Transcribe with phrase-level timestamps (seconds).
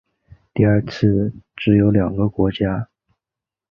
[0.55, 2.89] 第二次只有两个国家。